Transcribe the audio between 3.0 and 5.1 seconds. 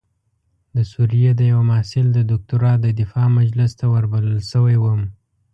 دفاع مجلس ته وربلل شوی وم.